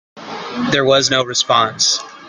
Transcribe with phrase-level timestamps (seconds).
[0.71, 1.99] There was no response.